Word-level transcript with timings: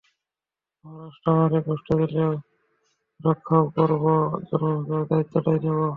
আমার 0.85 0.99
রাষ্ট্র 1.03 1.27
আমাকে 1.35 1.59
কষ্ট 1.67 1.87
দিলেও, 2.01 2.31
একে 2.31 2.41
রক্ষাও 3.19 3.63
করব, 3.75 4.03
জনমুখী 4.47 4.85
করার 4.87 5.05
দায়িত্বটাই 5.09 5.59
নেব। 5.63 5.81